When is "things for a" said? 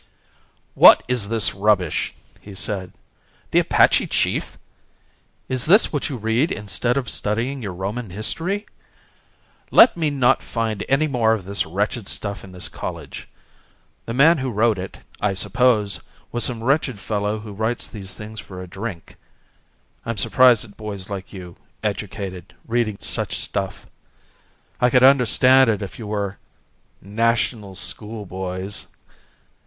18.15-18.65